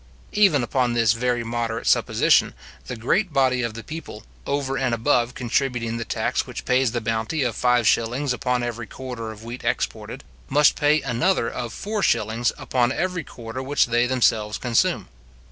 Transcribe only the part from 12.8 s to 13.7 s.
every quarter